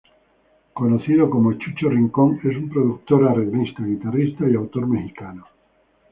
[0.79, 5.45] Conocido como Chucho Rincón, es un productor, arreglista, guitarrista y autor Mexicano.